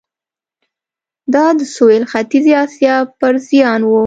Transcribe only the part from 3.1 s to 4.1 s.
پر زیان و.